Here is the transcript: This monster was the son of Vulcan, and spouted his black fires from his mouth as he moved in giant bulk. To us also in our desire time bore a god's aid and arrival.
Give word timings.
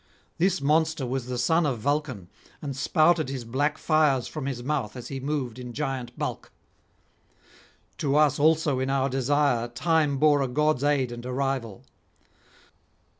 This 0.39 0.61
monster 0.61 1.05
was 1.05 1.27
the 1.27 1.37
son 1.37 1.63
of 1.67 1.77
Vulcan, 1.77 2.27
and 2.59 2.75
spouted 2.75 3.29
his 3.29 3.45
black 3.45 3.77
fires 3.77 4.27
from 4.27 4.47
his 4.47 4.63
mouth 4.63 4.95
as 4.97 5.09
he 5.09 5.19
moved 5.19 5.59
in 5.59 5.73
giant 5.73 6.17
bulk. 6.17 6.51
To 7.99 8.15
us 8.15 8.39
also 8.39 8.79
in 8.79 8.89
our 8.89 9.09
desire 9.09 9.67
time 9.67 10.17
bore 10.17 10.41
a 10.41 10.47
god's 10.47 10.83
aid 10.83 11.11
and 11.11 11.23
arrival. 11.23 11.83